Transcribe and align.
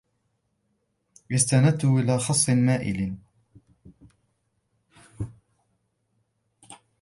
استندت 1.31 1.85
إلى 1.85 2.17
خصٍ 2.19 2.49
مائلٍ 2.49 3.13